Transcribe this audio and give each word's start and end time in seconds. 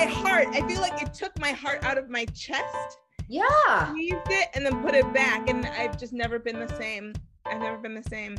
my 0.00 0.06
heart. 0.06 0.48
I 0.52 0.66
feel 0.66 0.80
like 0.80 1.02
it 1.02 1.12
took 1.12 1.38
my 1.38 1.52
heart 1.52 1.84
out 1.84 1.98
of 1.98 2.08
my 2.08 2.24
chest. 2.26 2.98
Yeah. 3.28 3.88
Squeezed 3.88 4.16
it 4.30 4.48
and 4.54 4.64
then 4.64 4.82
put 4.82 4.94
it 4.94 5.12
back, 5.12 5.50
and 5.50 5.66
I've 5.66 5.98
just 5.98 6.14
never 6.14 6.38
been 6.38 6.58
the 6.58 6.74
same. 6.76 7.12
I've 7.44 7.60
never 7.60 7.76
been 7.76 7.94
the 7.94 8.08
same. 8.08 8.36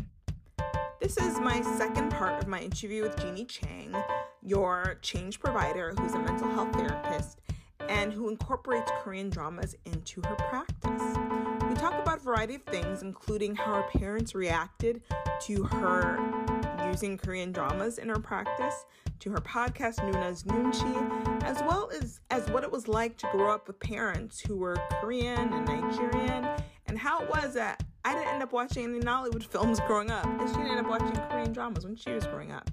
This 0.99 1.17
is 1.17 1.39
my 1.39 1.61
second 1.77 2.09
part 2.09 2.41
of 2.41 2.47
my 2.47 2.59
interview 2.61 3.03
with 3.03 3.15
Jeanie 3.17 3.45
Chang, 3.45 3.95
your 4.41 4.97
change 5.03 5.39
provider 5.39 5.93
who's 5.99 6.13
a 6.13 6.19
mental 6.19 6.49
health 6.49 6.73
therapist 6.73 7.41
and 7.89 8.11
who 8.11 8.29
incorporates 8.29 8.91
Korean 9.03 9.29
dramas 9.29 9.75
into 9.85 10.21
her 10.21 10.35
practice. 10.35 11.17
We 11.69 11.75
talk 11.75 11.93
about 11.93 12.17
a 12.17 12.23
variety 12.23 12.55
of 12.55 12.63
things, 12.63 13.03
including 13.03 13.55
how 13.55 13.83
her 13.83 13.99
parents 13.99 14.33
reacted 14.33 15.03
to 15.41 15.63
her 15.63 16.17
using 16.91 17.17
Korean 17.17 17.53
dramas 17.53 17.97
in 17.97 18.09
her 18.09 18.19
practice, 18.19 18.85
to 19.19 19.31
her 19.31 19.37
podcast 19.37 20.03
Noona's 20.03 20.43
Noonchi, 20.43 21.43
as 21.43 21.57
well 21.61 21.89
as, 21.97 22.19
as 22.29 22.49
what 22.49 22.63
it 22.63 22.71
was 22.71 22.87
like 22.87 23.17
to 23.17 23.27
grow 23.31 23.53
up 23.53 23.67
with 23.67 23.79
parents 23.79 24.41
who 24.41 24.57
were 24.57 24.75
Korean 24.99 25.53
and 25.53 25.65
Nigerian, 25.65 26.47
and 26.87 26.99
how 26.99 27.21
it 27.21 27.29
was 27.29 27.53
that 27.53 27.81
I 28.03 28.13
didn't 28.13 28.27
end 28.27 28.43
up 28.43 28.51
watching 28.51 28.83
any 28.83 28.99
Nollywood 28.99 29.43
films 29.43 29.79
growing 29.87 30.11
up, 30.11 30.25
and 30.25 30.49
she 30.49 30.55
ended 30.55 30.79
up 30.79 30.89
watching 30.89 31.11
Korean 31.29 31.53
dramas 31.53 31.85
when 31.85 31.95
she 31.95 32.11
was 32.11 32.25
growing 32.25 32.51
up. 32.51 32.69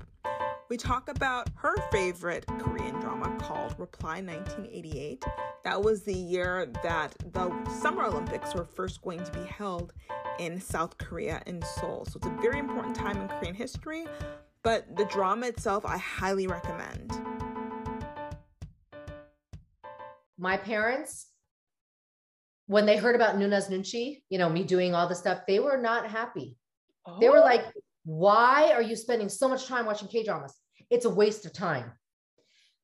We 0.68 0.76
talk 0.76 1.08
about 1.08 1.48
her 1.54 1.74
favorite 1.90 2.44
Korean 2.58 3.00
drama 3.00 3.34
called 3.38 3.74
Reply 3.78 4.20
1988. 4.20 5.24
That 5.64 5.80
was 5.80 6.02
the 6.02 6.12
year 6.12 6.70
that 6.82 7.14
the 7.32 7.50
Summer 7.80 8.04
Olympics 8.04 8.54
were 8.54 8.66
first 8.66 9.00
going 9.00 9.24
to 9.24 9.32
be 9.32 9.44
held 9.44 9.94
in 10.38 10.60
South 10.60 10.98
Korea 10.98 11.42
in 11.46 11.62
Seoul. 11.62 12.04
So 12.04 12.18
it's 12.18 12.26
a 12.26 12.42
very 12.42 12.58
important 12.58 12.94
time 12.94 13.16
in 13.16 13.28
Korean 13.28 13.54
history, 13.54 14.04
but 14.62 14.94
the 14.94 15.06
drama 15.06 15.46
itself 15.46 15.86
I 15.86 15.96
highly 15.96 16.46
recommend. 16.46 17.12
My 20.36 20.58
parents, 20.58 21.28
when 22.66 22.84
they 22.84 22.98
heard 22.98 23.14
about 23.14 23.38
Noona's 23.38 23.68
Noonchi, 23.68 24.18
you 24.28 24.36
know, 24.36 24.50
me 24.50 24.64
doing 24.64 24.94
all 24.94 25.08
this 25.08 25.18
stuff, 25.18 25.40
they 25.48 25.60
were 25.60 25.78
not 25.78 26.06
happy. 26.10 26.58
Oh. 27.06 27.16
They 27.18 27.30
were 27.30 27.38
oh. 27.38 27.44
like, 27.44 27.64
why 28.04 28.72
are 28.72 28.80
you 28.80 28.96
spending 28.96 29.28
so 29.28 29.48
much 29.48 29.66
time 29.66 29.84
watching 29.84 30.08
K 30.08 30.24
dramas? 30.24 30.54
It's 30.90 31.04
a 31.04 31.10
waste 31.10 31.46
of 31.46 31.52
time. 31.52 31.92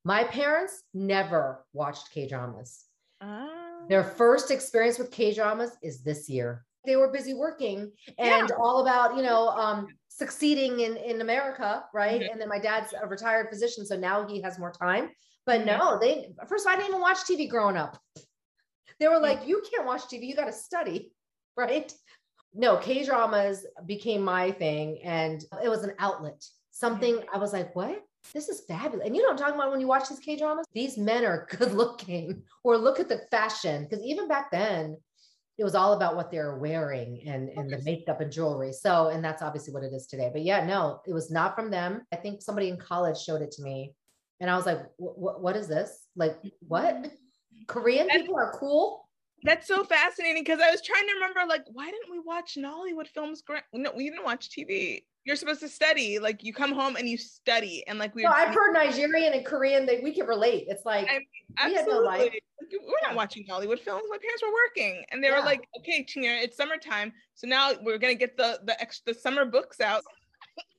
My 0.05 0.25
parents 0.25 0.83
never 0.93 1.65
watched 1.73 2.13
K 2.13 2.29
dramas. 2.29 2.85
Their 3.89 4.05
ah. 4.05 4.15
first 4.17 4.51
experience 4.51 4.99
with 4.99 5.11
K 5.11 5.33
dramas 5.33 5.71
is 5.83 6.03
this 6.03 6.29
year 6.29 6.65
they 6.85 6.97
were 6.97 7.11
busy 7.11 7.35
working 7.35 7.91
and 8.19 8.49
yeah. 8.49 8.57
all 8.59 8.83
about 8.83 9.17
you 9.17 9.23
know 9.23 9.49
um, 9.49 9.89
succeeding 10.09 10.81
in 10.81 10.97
in 10.97 11.21
america 11.21 11.85
right 11.93 12.21
mm-hmm. 12.21 12.33
and 12.33 12.41
then 12.41 12.49
my 12.49 12.59
dad's 12.59 12.95
a 13.01 13.07
retired 13.07 13.49
physician 13.49 13.85
so 13.85 13.97
now 13.97 14.27
he 14.27 14.41
has 14.41 14.59
more 14.59 14.73
time 14.73 15.11
but 15.47 15.61
mm-hmm. 15.61 15.79
no 15.79 15.99
they 15.99 16.29
first 16.49 16.67
of 16.67 16.71
all 16.71 16.75
i 16.75 16.77
didn't 16.77 16.91
even 16.91 17.01
watch 17.01 17.19
tv 17.19 17.49
growing 17.49 17.77
up 17.77 17.99
they 19.01 19.09
were 19.09 19.19
like 19.19 19.47
you 19.47 19.63
can't 19.71 19.87
watch 19.87 20.03
tv 20.03 20.23
you 20.23 20.37
got 20.37 20.47
to 20.47 20.53
study 20.53 21.13
right 21.57 21.93
no 22.55 22.77
k 22.77 23.05
dramas 23.05 23.67
became 23.87 24.23
my 24.23 24.51
thing 24.53 25.01
and 25.03 25.45
it 25.63 25.69
was 25.69 25.83
an 25.83 25.93
outlet 25.99 26.43
something 26.75 27.23
i 27.33 27.39
was 27.39 27.53
like 27.53 27.75
what 27.75 28.03
this 28.33 28.49
is 28.49 28.63
fabulous. 28.67 29.07
And 29.07 29.15
you 29.15 29.23
know 29.23 29.31
I'm 29.31 29.37
talking 29.37 29.55
about 29.55 29.71
when 29.71 29.81
you 29.81 29.87
watch 29.87 30.09
these 30.09 30.19
K 30.19 30.37
dramas? 30.37 30.67
These 30.73 30.97
men 30.97 31.25
are 31.25 31.47
good 31.59 31.73
looking, 31.73 32.43
or 32.63 32.79
look 32.79 33.01
at 33.01 33.09
the 33.09 33.23
fashion. 33.31 33.85
Because 33.85 34.05
even 34.05 34.29
back 34.29 34.51
then, 34.51 34.97
it 35.59 35.65
was 35.65 35.75
all 35.75 35.93
about 35.93 36.17
what 36.17 36.31
they're 36.31 36.57
wearing 36.57 37.23
and, 37.27 37.49
and 37.51 37.71
the 37.71 37.81
makeup 37.85 38.21
and 38.21 38.33
jewelry. 38.33 38.73
So, 38.73 39.09
and 39.09 39.25
that's 39.25 39.43
obviously 39.43 39.73
what 39.73 39.85
it 39.85 39.93
is 39.93 40.07
today. 40.07 40.31
But 40.33 40.43
yeah, 40.43 40.67
no, 40.67 41.01
it 41.07 41.13
was 41.13 41.31
not 41.31 41.55
from 41.55 41.71
them. 41.71 42.03
I 42.13 42.17
think 42.17 42.43
somebody 42.43 42.71
in 42.71 42.77
college 42.77 43.19
showed 43.19 43.41
it 43.41 43.53
to 43.53 43.63
me. 43.63 43.95
And 44.41 44.51
I 44.51 44.57
was 44.57 44.67
like, 44.67 44.81
what 44.99 45.55
is 45.55 45.69
this? 45.69 46.09
Like, 46.17 46.37
what? 46.67 47.09
Korean 47.69 48.09
that's, 48.09 48.23
people 48.23 48.37
are 48.37 48.53
cool. 48.59 49.09
That's 49.45 49.69
so 49.69 49.85
fascinating 49.85 50.43
because 50.43 50.61
I 50.61 50.73
was 50.73 50.83
trying 50.83 51.07
to 51.07 51.15
remember, 51.15 51.43
like, 51.49 51.63
why 51.73 51.85
didn't 51.89 52.11
we 52.11 52.19
watch 52.19 52.59
Nollywood 52.59 53.07
films? 53.07 53.45
No, 53.73 53.93
we 53.97 54.11
didn't 54.11 54.25
watch 54.25 54.51
TV 54.51 55.03
you're 55.25 55.37
supposed 55.37 55.61
to 55.61 55.69
study. 55.69 56.19
Like 56.19 56.45
you 56.45 56.53
come 56.53 56.73
home 56.73 56.97
and 56.97 57.09
you 57.09 57.17
study, 57.17 57.83
and 57.87 57.99
like 57.99 58.15
we. 58.15 58.23
No, 58.23 58.31
I've 58.31 58.55
heard 58.55 58.73
Nigerian 58.73 59.33
and 59.33 59.45
Korean 59.45 59.87
that 59.87 60.03
we 60.03 60.13
can 60.13 60.27
relate. 60.27 60.67
It's 60.69 60.85
like 60.85 61.09
I 61.11 61.19
mean, 61.19 61.27
we 61.67 61.75
had 61.75 61.87
no 61.87 62.01
life. 62.01 62.33
We're 62.71 63.09
not 63.09 63.15
watching 63.15 63.45
Hollywood 63.49 63.81
films. 63.81 64.05
My 64.11 64.19
parents 64.19 64.43
were 64.43 64.53
working, 64.53 65.05
and 65.11 65.23
they 65.23 65.29
yeah. 65.29 65.39
were 65.39 65.45
like, 65.45 65.67
"Okay, 65.79 66.03
Tina, 66.03 66.29
it's 66.29 66.57
summertime, 66.57 67.13
so 67.35 67.47
now 67.47 67.73
we're 67.83 67.99
gonna 67.99 68.15
get 68.15 68.37
the 68.37 68.61
the 68.65 68.81
extra 68.81 69.13
the 69.13 69.19
summer 69.19 69.45
books 69.45 69.81
out." 69.81 70.03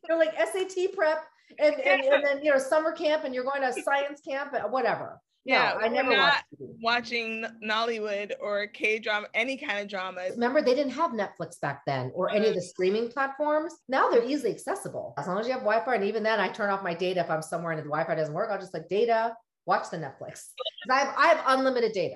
They're 0.07 0.17
like 0.17 0.33
SAT 0.35 0.93
prep, 0.95 1.25
and, 1.59 1.75
and, 1.75 2.01
and 2.01 2.25
then 2.25 2.43
you 2.43 2.51
know 2.51 2.57
summer 2.57 2.91
camp, 2.91 3.23
and 3.23 3.33
you're 3.33 3.43
going 3.43 3.61
to 3.61 3.73
science 3.81 4.21
camp, 4.21 4.53
uh, 4.53 4.67
whatever. 4.67 5.21
Yeah, 5.45 5.75
no, 5.79 5.85
I 5.85 5.87
never 5.89 6.17
not 6.17 6.43
watching 6.81 7.45
Nollywood 7.63 8.31
or 8.41 8.65
K 8.65 8.97
drama, 8.97 9.27
any 9.35 9.57
kind 9.57 9.79
of 9.79 9.87
drama. 9.87 10.21
Remember, 10.31 10.59
they 10.59 10.73
didn't 10.73 10.93
have 10.93 11.11
Netflix 11.11 11.61
back 11.61 11.83
then 11.85 12.11
or 12.15 12.31
any 12.31 12.47
of 12.47 12.55
the 12.55 12.61
streaming 12.61 13.09
platforms. 13.09 13.75
Now 13.87 14.09
they're 14.09 14.25
easily 14.25 14.51
accessible 14.51 15.13
as 15.19 15.27
long 15.27 15.39
as 15.39 15.45
you 15.45 15.53
have 15.53 15.61
Wi 15.61 15.85
Fi. 15.85 15.95
And 15.95 16.03
even 16.03 16.23
then, 16.23 16.39
I 16.39 16.47
turn 16.47 16.71
off 16.71 16.83
my 16.83 16.95
data 16.95 17.19
if 17.19 17.29
I'm 17.29 17.43
somewhere 17.43 17.73
and 17.73 17.79
the 17.79 17.83
Wi 17.83 18.03
Fi 18.05 18.15
doesn't 18.15 18.33
work. 18.33 18.49
I'll 18.51 18.59
just 18.59 18.73
like 18.73 18.89
data, 18.89 19.35
watch 19.67 19.91
the 19.91 19.97
Netflix. 19.97 20.45
I 20.91 20.95
have, 20.97 21.15
I 21.15 21.27
have 21.27 21.43
unlimited 21.47 21.91
data. 21.93 22.15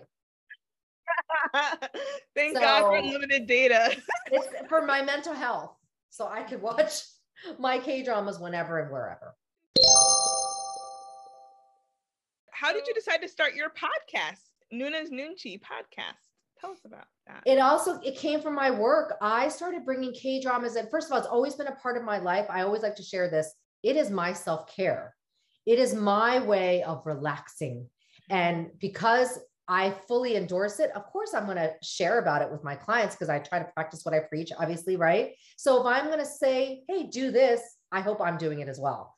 Thank 2.36 2.56
so, 2.56 2.62
God 2.62 2.82
for 2.82 2.96
unlimited 2.96 3.46
data. 3.46 3.96
it's 4.32 4.48
for 4.68 4.86
my 4.86 5.04
mental 5.04 5.34
health. 5.34 5.76
So 6.10 6.28
I 6.28 6.42
could 6.42 6.64
watch 6.64 7.04
my 7.58 7.80
K 7.80 8.04
dramas 8.04 8.40
whenever 8.40 8.80
and 8.80 8.92
wherever 8.92 9.36
how 12.60 12.74
did 12.74 12.86
you 12.88 12.94
decide 12.94 13.22
to 13.22 13.28
start 13.30 13.56
your 13.56 13.70
podcast, 13.70 14.50
Noona's 14.74 15.12
Noonchi 15.12 15.62
podcast? 15.62 16.28
Tell 16.60 16.72
us 16.72 16.80
about 16.84 17.06
that. 17.26 17.42
It 17.46 17.58
also 17.58 18.02
it 18.02 18.18
came 18.18 18.42
from 18.42 18.54
my 18.54 18.70
work. 18.70 19.14
I 19.22 19.48
started 19.48 19.86
bringing 19.86 20.12
K 20.12 20.42
dramas, 20.42 20.76
and 20.76 20.90
first 20.90 21.08
of 21.08 21.14
all, 21.14 21.20
it's 21.20 21.28
always 21.28 21.56
been 21.56 21.68
a 21.68 21.76
part 21.76 21.96
of 21.96 22.04
my 22.04 22.18
life. 22.18 22.46
I 22.50 22.64
always 22.64 22.82
like 22.82 22.98
to 22.98 23.04
share 23.04 23.30
this. 23.30 23.54
It 23.82 23.96
is 23.96 24.10
my 24.10 24.34
self 24.34 24.76
care. 24.76 25.16
It 25.66 25.80
is 25.80 25.96
my 25.96 26.40
way 26.40 26.84
of 26.84 27.06
relaxing, 27.06 27.88
and 28.30 28.72
because 28.80 29.40
I 29.70 29.92
fully 30.08 30.36
endorse 30.36 30.80
it. 30.80 30.90
Of 30.96 31.06
course, 31.06 31.36
I'm 31.36 31.46
going 31.46 31.58
to 31.58 31.74
share 31.84 32.18
about 32.18 32.42
it 32.42 32.52
with 32.52 32.64
my 32.64 32.74
clients 32.74 33.16
because 33.16 33.30
I 33.30 33.38
try 33.38 33.60
to 33.60 33.70
practice 33.76 34.02
what 34.04 34.16
I 34.16 34.20
preach, 34.22 34.52
obviously, 34.60 34.96
right? 34.96 35.36
So 35.58 35.80
if 35.80 35.86
I'm 35.86 36.08
going 36.08 36.20
to 36.20 36.26
say, 36.26 36.82
hey, 36.90 37.04
do 37.04 37.30
this, 37.30 37.62
I 37.92 38.02
hope 38.02 38.20
I'm 38.20 38.38
doing 38.38 38.62
it 38.62 38.68
as 38.68 38.80
well. 38.80 39.16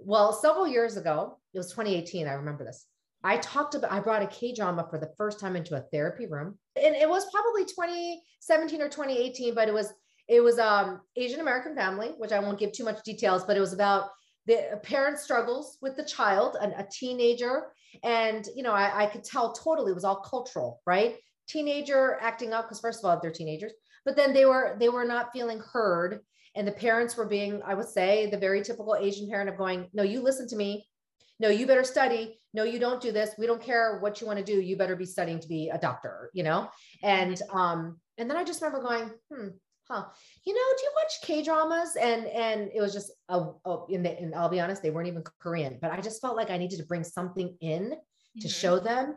Well, 0.00 0.32
several 0.32 0.66
years 0.66 0.96
ago, 0.96 1.38
it 1.54 1.58
was 1.58 1.70
2018. 1.70 2.26
I 2.26 2.32
remember 2.32 2.64
this. 2.64 2.84
I 3.22 3.36
talked 3.36 3.76
about, 3.76 3.92
I 3.92 4.00
brought 4.00 4.22
a 4.22 4.26
K 4.26 4.52
drama 4.52 4.84
for 4.90 4.98
the 4.98 5.12
first 5.16 5.38
time 5.38 5.54
into 5.54 5.76
a 5.76 5.84
therapy 5.92 6.26
room. 6.26 6.58
And 6.74 6.96
it 6.96 7.08
was 7.08 7.30
probably 7.30 7.64
2017 7.64 8.82
or 8.82 8.88
2018, 8.88 9.54
but 9.54 9.68
it 9.68 9.74
was, 9.74 9.92
it 10.28 10.40
was 10.40 10.58
um 10.58 11.00
Asian 11.16 11.38
American 11.38 11.76
family, 11.76 12.08
which 12.18 12.32
I 12.32 12.40
won't 12.40 12.58
give 12.58 12.72
too 12.72 12.84
much 12.84 13.04
details, 13.04 13.44
but 13.44 13.56
it 13.56 13.60
was 13.60 13.72
about 13.72 14.10
the 14.46 14.80
parent 14.82 15.18
struggles 15.18 15.78
with 15.80 15.96
the 15.96 16.04
child, 16.04 16.56
a, 16.60 16.84
teenager. 16.90 17.68
And, 18.02 18.46
you 18.56 18.62
know, 18.62 18.72
I, 18.72 19.04
I 19.04 19.06
could 19.06 19.24
tell 19.24 19.52
totally 19.52 19.92
it 19.92 19.94
was 19.94 20.04
all 20.04 20.20
cultural, 20.20 20.80
right? 20.86 21.16
Teenager 21.48 22.18
acting 22.20 22.52
up 22.52 22.64
because 22.64 22.80
first 22.80 23.00
of 23.00 23.08
all, 23.08 23.18
they're 23.20 23.30
teenagers, 23.30 23.72
but 24.04 24.16
then 24.16 24.32
they 24.32 24.44
were, 24.44 24.76
they 24.80 24.88
were 24.88 25.04
not 25.04 25.32
feeling 25.32 25.60
heard 25.60 26.20
and 26.54 26.66
the 26.66 26.72
parents 26.72 27.16
were 27.16 27.26
being 27.26 27.62
i 27.64 27.74
would 27.74 27.88
say 27.88 28.28
the 28.30 28.38
very 28.38 28.62
typical 28.62 28.96
asian 28.96 29.28
parent 29.28 29.48
of 29.48 29.56
going 29.56 29.88
no 29.92 30.02
you 30.02 30.20
listen 30.20 30.48
to 30.48 30.56
me 30.56 30.86
no 31.40 31.48
you 31.48 31.66
better 31.66 31.84
study 31.84 32.38
no 32.54 32.64
you 32.64 32.78
don't 32.78 33.00
do 33.00 33.12
this 33.12 33.30
we 33.38 33.46
don't 33.46 33.62
care 33.62 33.98
what 34.00 34.20
you 34.20 34.26
want 34.26 34.38
to 34.38 34.44
do 34.44 34.60
you 34.60 34.76
better 34.76 34.96
be 34.96 35.06
studying 35.06 35.38
to 35.38 35.48
be 35.48 35.70
a 35.70 35.78
doctor 35.78 36.30
you 36.34 36.42
know 36.42 36.68
and 37.02 37.40
um 37.52 37.98
and 38.18 38.28
then 38.28 38.36
i 38.36 38.44
just 38.44 38.60
remember 38.62 38.86
going 38.86 39.10
hmm 39.32 39.48
huh 39.92 40.04
you 40.44 40.54
know 40.54 40.60
do 40.76 40.82
you 40.84 40.90
watch 40.96 41.12
k 41.22 41.42
dramas 41.42 41.96
and 42.00 42.26
and 42.26 42.70
it 42.74 42.80
was 42.80 42.92
just 42.92 43.12
a, 43.28 43.44
a 43.66 43.78
in 43.90 44.02
the, 44.02 44.18
and 44.18 44.34
i'll 44.34 44.48
be 44.48 44.60
honest 44.60 44.82
they 44.82 44.90
weren't 44.90 45.08
even 45.08 45.22
korean 45.38 45.78
but 45.82 45.92
i 45.92 46.00
just 46.00 46.20
felt 46.20 46.36
like 46.36 46.50
i 46.50 46.56
needed 46.56 46.78
to 46.78 46.86
bring 46.86 47.04
something 47.04 47.54
in 47.60 47.82
mm-hmm. 47.90 48.40
to 48.40 48.48
show 48.48 48.78
them 48.78 49.16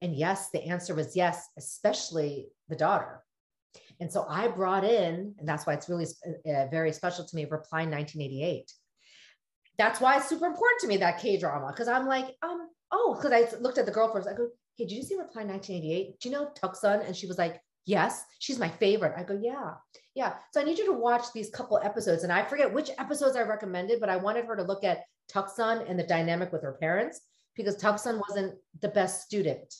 and 0.00 0.14
yes 0.14 0.50
the 0.50 0.62
answer 0.64 0.94
was 0.94 1.16
yes 1.16 1.48
especially 1.58 2.48
the 2.68 2.76
daughter 2.76 3.22
and 4.00 4.10
so 4.12 4.26
I 4.28 4.48
brought 4.48 4.84
in, 4.84 5.34
and 5.38 5.48
that's 5.48 5.66
why 5.66 5.74
it's 5.74 5.88
really 5.88 6.06
uh, 6.26 6.66
very 6.70 6.92
special 6.92 7.24
to 7.24 7.36
me, 7.36 7.44
Reply 7.44 7.84
1988. 7.84 8.72
That's 9.78 10.00
why 10.00 10.16
it's 10.16 10.28
super 10.28 10.46
important 10.46 10.80
to 10.80 10.88
me, 10.88 10.96
that 10.98 11.20
K 11.20 11.38
drama, 11.38 11.68
because 11.68 11.88
I'm 11.88 12.06
like, 12.06 12.26
um, 12.42 12.68
oh, 12.90 13.14
because 13.14 13.32
I 13.32 13.56
looked 13.60 13.78
at 13.78 13.86
the 13.86 13.92
girl 13.92 14.12
first. 14.12 14.28
I 14.28 14.34
go, 14.34 14.48
hey, 14.76 14.86
did 14.86 14.96
you 14.96 15.02
see 15.02 15.14
Reply 15.14 15.44
1988? 15.44 16.20
Do 16.20 16.28
you 16.28 16.34
know 16.34 16.50
Tuckson? 16.54 17.00
And 17.02 17.16
she 17.16 17.26
was 17.26 17.38
like, 17.38 17.60
yes, 17.84 18.24
she's 18.38 18.58
my 18.58 18.68
favorite. 18.68 19.14
I 19.16 19.22
go, 19.22 19.38
yeah, 19.40 19.74
yeah. 20.14 20.34
So 20.52 20.60
I 20.60 20.64
need 20.64 20.78
you 20.78 20.86
to 20.86 20.92
watch 20.92 21.32
these 21.34 21.50
couple 21.50 21.78
episodes. 21.82 22.24
And 22.24 22.32
I 22.32 22.44
forget 22.44 22.72
which 22.72 22.90
episodes 22.98 23.36
I 23.36 23.42
recommended, 23.42 24.00
but 24.00 24.08
I 24.08 24.16
wanted 24.16 24.44
her 24.46 24.56
to 24.56 24.62
look 24.62 24.84
at 24.84 25.04
Tuckson 25.28 25.84
and 25.86 25.98
the 25.98 26.04
dynamic 26.04 26.52
with 26.52 26.62
her 26.62 26.76
parents 26.80 27.20
because 27.56 27.76
Tuckson 27.76 28.20
wasn't 28.28 28.54
the 28.80 28.88
best 28.88 29.22
student. 29.22 29.74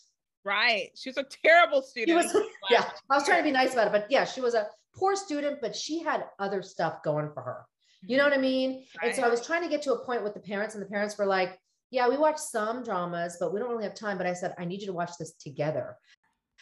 Right. 0.44 0.90
She 0.96 1.08
was 1.08 1.18
a 1.18 1.26
terrible 1.44 1.82
student. 1.82 2.16
Was, 2.16 2.36
yeah. 2.70 2.84
I 3.08 3.14
was 3.14 3.24
trying 3.24 3.38
to 3.38 3.44
be 3.44 3.52
nice 3.52 3.72
about 3.72 3.88
it, 3.88 3.92
but 3.92 4.06
yeah, 4.10 4.24
she 4.24 4.40
was 4.40 4.54
a 4.54 4.66
poor 4.94 5.16
student, 5.16 5.58
but 5.60 5.74
she 5.74 6.02
had 6.02 6.24
other 6.38 6.62
stuff 6.62 7.02
going 7.02 7.30
for 7.32 7.42
her. 7.42 7.64
You 8.04 8.16
know 8.16 8.24
what 8.24 8.32
I 8.32 8.36
mm-hmm. 8.36 8.42
mean? 8.42 8.84
Right. 9.00 9.08
And 9.08 9.14
so 9.14 9.22
I 9.22 9.28
was 9.28 9.46
trying 9.46 9.62
to 9.62 9.68
get 9.68 9.82
to 9.82 9.92
a 9.92 10.04
point 10.04 10.24
with 10.24 10.34
the 10.34 10.40
parents, 10.40 10.74
and 10.74 10.82
the 10.82 10.88
parents 10.88 11.16
were 11.16 11.26
like, 11.26 11.58
yeah, 11.90 12.08
we 12.08 12.16
watch 12.16 12.38
some 12.38 12.82
dramas, 12.82 13.36
but 13.38 13.52
we 13.52 13.60
don't 13.60 13.70
really 13.70 13.84
have 13.84 13.94
time. 13.94 14.18
But 14.18 14.26
I 14.26 14.32
said, 14.32 14.54
I 14.58 14.64
need 14.64 14.80
you 14.80 14.86
to 14.86 14.92
watch 14.92 15.12
this 15.18 15.34
together. 15.34 15.96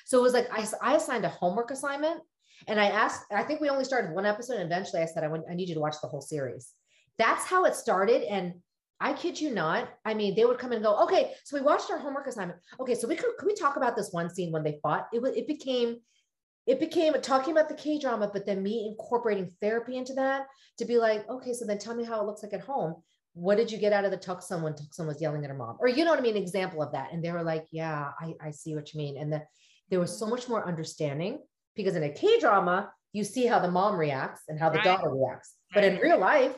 So 0.06 0.18
it 0.18 0.22
was 0.22 0.32
like 0.32 0.48
I, 0.52 0.66
I 0.82 0.96
assigned 0.96 1.24
a 1.24 1.28
homework 1.28 1.70
assignment 1.70 2.20
and 2.68 2.80
I 2.80 2.86
asked, 2.86 3.24
I 3.32 3.42
think 3.42 3.60
we 3.60 3.68
only 3.68 3.84
started 3.84 4.14
one 4.14 4.26
episode. 4.26 4.56
And 4.56 4.64
eventually 4.70 5.02
I 5.02 5.06
said, 5.06 5.24
I, 5.24 5.28
want, 5.28 5.44
I 5.50 5.54
need 5.54 5.68
you 5.68 5.74
to 5.74 5.80
watch 5.80 5.96
the 6.02 6.08
whole 6.08 6.20
series. 6.20 6.72
That's 7.18 7.44
how 7.44 7.64
it 7.64 7.74
started. 7.74 8.22
And 8.22 8.54
I 9.00 9.14
kid 9.14 9.40
you 9.40 9.50
not. 9.50 9.88
I 10.04 10.12
mean, 10.12 10.34
they 10.34 10.44
would 10.44 10.58
come 10.58 10.72
and 10.72 10.82
go, 10.82 11.02
okay, 11.04 11.32
so 11.44 11.56
we 11.56 11.64
watched 11.64 11.90
our 11.90 11.98
homework 11.98 12.26
assignment. 12.26 12.58
Okay, 12.78 12.94
so 12.94 13.08
we 13.08 13.16
could, 13.16 13.30
can 13.38 13.46
we 13.46 13.54
talk 13.54 13.76
about 13.76 13.96
this 13.96 14.10
one 14.12 14.28
scene 14.28 14.52
when 14.52 14.62
they 14.62 14.78
fought? 14.82 15.06
It 15.12 15.22
was, 15.22 15.34
it 15.34 15.46
became, 15.46 15.96
it 16.66 16.78
became 16.78 17.14
talking 17.14 17.52
about 17.52 17.70
the 17.70 17.74
K 17.74 17.98
drama, 17.98 18.30
but 18.30 18.44
then 18.44 18.62
me 18.62 18.86
incorporating 18.86 19.50
therapy 19.60 19.96
into 19.96 20.12
that 20.14 20.46
to 20.78 20.84
be 20.84 20.98
like, 20.98 21.28
okay, 21.30 21.54
so 21.54 21.64
then 21.64 21.78
tell 21.78 21.94
me 21.94 22.04
how 22.04 22.20
it 22.20 22.26
looks 22.26 22.42
like 22.42 22.52
at 22.52 22.60
home. 22.60 22.96
What 23.32 23.56
did 23.56 23.72
you 23.72 23.78
get 23.78 23.94
out 23.94 24.04
of 24.04 24.10
the 24.10 24.18
Tuxum 24.18 24.62
when 24.62 24.76
someone 24.90 25.14
was 25.14 25.22
yelling 25.22 25.44
at 25.44 25.50
her 25.50 25.56
mom? 25.56 25.78
Or 25.80 25.88
you 25.88 26.04
know 26.04 26.10
what 26.10 26.18
I 26.18 26.22
mean? 26.22 26.36
Example 26.36 26.82
of 26.82 26.92
that. 26.92 27.12
And 27.12 27.24
they 27.24 27.32
were 27.32 27.42
like, 27.42 27.64
yeah, 27.70 28.10
I, 28.20 28.34
I 28.40 28.50
see 28.50 28.74
what 28.74 28.92
you 28.92 28.98
mean. 28.98 29.16
And 29.16 29.32
the, 29.32 29.42
there 29.90 30.00
was 30.00 30.16
so 30.16 30.26
much 30.26 30.48
more 30.48 30.66
understanding 30.66 31.40
because 31.74 31.96
in 31.96 32.04
a 32.04 32.10
K 32.10 32.38
drama, 32.40 32.90
you 33.12 33.24
see 33.24 33.46
how 33.46 33.58
the 33.58 33.70
mom 33.70 33.96
reacts 33.96 34.42
and 34.48 34.58
how 34.58 34.70
the 34.70 34.78
right. 34.78 34.84
daughter 34.84 35.10
reacts. 35.10 35.54
But 35.74 35.84
in 35.84 35.98
real 35.98 36.18
life, 36.18 36.56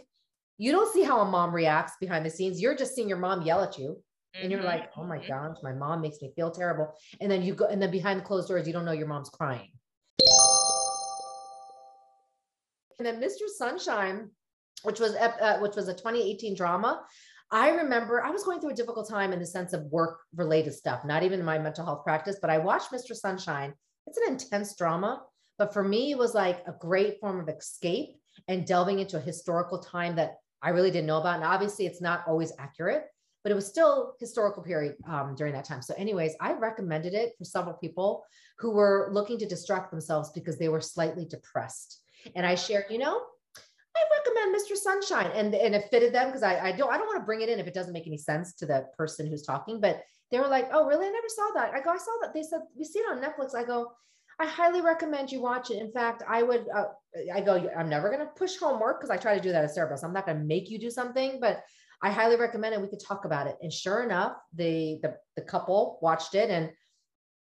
you 0.58 0.70
don't 0.70 0.92
see 0.92 1.02
how 1.02 1.20
a 1.20 1.24
mom 1.24 1.52
reacts 1.54 1.94
behind 2.00 2.26
the 2.26 2.30
scenes. 2.30 2.60
You're 2.60 2.76
just 2.76 2.94
seeing 2.94 3.08
your 3.08 3.18
mom 3.18 3.42
yell 3.42 3.62
at 3.62 3.78
you. 3.78 4.02
And 4.34 4.50
you're 4.50 4.62
like, 4.62 4.90
oh 4.96 5.04
my 5.04 5.18
mm-hmm. 5.18 5.28
gosh, 5.28 5.56
my 5.62 5.72
mom 5.72 6.00
makes 6.00 6.22
me 6.22 6.32
feel 6.34 6.50
terrible. 6.50 6.94
And 7.20 7.30
then 7.30 7.42
you 7.42 7.54
go, 7.54 7.66
and 7.66 7.82
then 7.82 7.90
behind 7.90 8.20
the 8.20 8.24
closed 8.24 8.48
doors, 8.48 8.66
you 8.66 8.72
don't 8.72 8.86
know 8.86 8.92
your 8.92 9.06
mom's 9.06 9.28
crying. 9.28 9.68
And 12.98 13.06
then 13.06 13.20
Mr. 13.20 13.46
Sunshine, 13.54 14.30
which 14.84 15.00
was 15.00 15.14
uh, 15.14 15.58
which 15.58 15.76
was 15.76 15.88
a 15.88 15.92
2018 15.92 16.56
drama. 16.56 17.02
I 17.52 17.68
remember 17.68 18.24
I 18.24 18.30
was 18.30 18.44
going 18.44 18.60
through 18.60 18.70
a 18.70 18.74
difficult 18.74 19.06
time 19.06 19.34
in 19.34 19.38
the 19.38 19.46
sense 19.46 19.74
of 19.74 19.84
work 19.84 20.20
related 20.34 20.72
stuff, 20.72 21.04
not 21.04 21.22
even 21.22 21.38
in 21.38 21.44
my 21.44 21.58
mental 21.58 21.84
health 21.84 22.02
practice, 22.02 22.38
but 22.40 22.48
I 22.48 22.56
watched 22.56 22.90
Mr. 22.90 23.14
Sunshine. 23.14 23.74
It's 24.06 24.16
an 24.16 24.32
intense 24.32 24.74
drama, 24.74 25.22
but 25.58 25.74
for 25.74 25.84
me, 25.84 26.12
it 26.12 26.18
was 26.18 26.34
like 26.34 26.64
a 26.66 26.72
great 26.72 27.20
form 27.20 27.38
of 27.38 27.50
escape 27.50 28.16
and 28.48 28.66
delving 28.66 29.00
into 29.00 29.18
a 29.18 29.20
historical 29.20 29.78
time 29.78 30.16
that 30.16 30.36
I 30.62 30.70
really 30.70 30.90
didn't 30.90 31.06
know 31.06 31.20
about. 31.20 31.36
And 31.36 31.44
obviously, 31.44 31.84
it's 31.84 32.00
not 32.00 32.24
always 32.26 32.52
accurate, 32.58 33.04
but 33.42 33.52
it 33.52 33.54
was 33.54 33.66
still 33.66 34.14
historical 34.18 34.62
period 34.62 34.96
um, 35.06 35.34
during 35.36 35.52
that 35.52 35.66
time. 35.66 35.82
So, 35.82 35.92
anyways, 35.98 36.34
I 36.40 36.54
recommended 36.54 37.12
it 37.12 37.34
for 37.36 37.44
several 37.44 37.74
people 37.74 38.24
who 38.60 38.70
were 38.70 39.10
looking 39.12 39.38
to 39.38 39.46
distract 39.46 39.90
themselves 39.90 40.30
because 40.30 40.58
they 40.58 40.70
were 40.70 40.80
slightly 40.80 41.26
depressed. 41.26 42.00
And 42.34 42.46
I 42.46 42.54
shared, 42.54 42.86
you 42.88 42.98
know, 42.98 43.20
I 43.96 44.02
recommend 44.18 44.56
Mr. 44.56 44.76
Sunshine, 44.76 45.30
and 45.34 45.54
and 45.54 45.74
it 45.74 45.88
fitted 45.90 46.14
them 46.14 46.28
because 46.28 46.42
I 46.42 46.58
I 46.68 46.72
don't 46.72 46.92
I 46.92 46.96
don't 46.96 47.06
want 47.06 47.20
to 47.20 47.26
bring 47.26 47.42
it 47.42 47.48
in 47.48 47.58
if 47.58 47.66
it 47.66 47.74
doesn't 47.74 47.92
make 47.92 48.06
any 48.06 48.18
sense 48.18 48.54
to 48.54 48.66
the 48.66 48.86
person 48.96 49.26
who's 49.26 49.42
talking. 49.42 49.80
But 49.80 50.02
they 50.30 50.40
were 50.40 50.48
like, 50.48 50.70
oh, 50.72 50.86
really? 50.86 51.06
I 51.06 51.10
never 51.10 51.28
saw 51.28 51.50
that. 51.54 51.74
I 51.74 51.80
go, 51.80 51.90
I 51.90 51.98
saw 51.98 52.12
that. 52.22 52.32
They 52.32 52.42
said 52.42 52.60
we 52.76 52.84
see 52.84 53.00
it 53.00 53.10
on 53.10 53.22
Netflix. 53.22 53.54
I 53.54 53.64
go, 53.64 53.92
I 54.40 54.46
highly 54.46 54.80
recommend 54.80 55.30
you 55.30 55.42
watch 55.42 55.70
it. 55.70 55.78
In 55.78 55.92
fact, 55.92 56.22
I 56.26 56.42
would, 56.42 56.66
uh, 56.74 56.86
I 57.32 57.42
go, 57.42 57.70
I'm 57.76 57.90
never 57.90 58.08
going 58.08 58.20
to 58.20 58.32
push 58.34 58.56
homework 58.56 58.98
because 58.98 59.10
I 59.10 59.18
try 59.18 59.36
to 59.36 59.42
do 59.42 59.52
that 59.52 59.64
as 59.64 59.74
therapist. 59.74 60.04
I'm 60.04 60.12
not 60.14 60.26
going 60.26 60.38
to 60.38 60.44
make 60.44 60.70
you 60.70 60.78
do 60.78 60.90
something, 60.90 61.38
but 61.38 61.62
I 62.02 62.10
highly 62.10 62.36
recommend 62.36 62.74
it. 62.74 62.80
We 62.80 62.88
could 62.88 63.04
talk 63.06 63.26
about 63.26 63.46
it. 63.46 63.56
And 63.62 63.72
sure 63.72 64.02
enough, 64.02 64.32
the, 64.54 64.98
the, 65.02 65.14
the 65.36 65.42
couple 65.42 65.98
watched 66.02 66.34
it. 66.34 66.50
And 66.50 66.70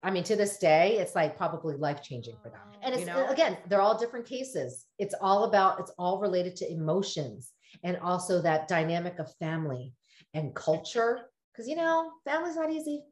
I 0.01 0.11
mean, 0.11 0.23
to 0.23 0.35
this 0.35 0.57
day, 0.57 0.97
it's 0.97 1.15
like 1.15 1.37
probably 1.37 1.75
life 1.75 2.01
changing 2.01 2.35
for 2.41 2.49
them. 2.49 2.61
And 2.81 2.93
it's, 2.93 3.01
you 3.01 3.07
know? 3.07 3.27
again, 3.27 3.57
they're 3.67 3.81
all 3.81 3.97
different 3.97 4.25
cases. 4.25 4.85
It's 4.97 5.15
all 5.19 5.43
about, 5.43 5.79
it's 5.79 5.91
all 5.99 6.19
related 6.19 6.55
to 6.57 6.71
emotions 6.71 7.51
and 7.83 7.97
also 7.97 8.41
that 8.41 8.67
dynamic 8.67 9.19
of 9.19 9.33
family 9.39 9.93
and 10.33 10.55
culture. 10.55 11.29
Cause 11.55 11.67
you 11.67 11.75
know, 11.75 12.11
family's 12.25 12.55
not 12.55 12.71
easy 12.71 13.03